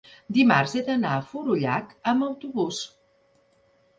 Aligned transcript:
dimarts 0.35 0.71
he 0.77 0.79
d'anar 0.87 1.11
a 1.17 1.25
Forallac 1.33 1.93
amb 2.13 2.27
autobús. 2.29 2.79